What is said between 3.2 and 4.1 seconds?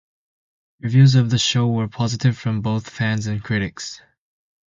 and critics.